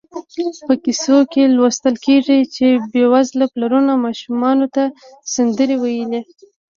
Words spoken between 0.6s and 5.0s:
په کیسو کې لوستل کېږي چې بېوزله پلرونو ماشومانو ته